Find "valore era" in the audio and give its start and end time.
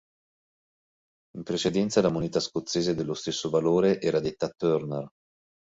3.51-4.19